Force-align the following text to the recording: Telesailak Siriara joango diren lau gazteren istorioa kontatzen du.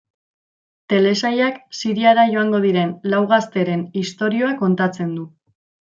Telesailak 0.93 1.59
Siriara 1.81 2.25
joango 2.31 2.63
diren 2.65 2.97
lau 3.15 3.23
gazteren 3.35 3.87
istorioa 4.05 4.53
kontatzen 4.63 5.13
du. 5.21 5.33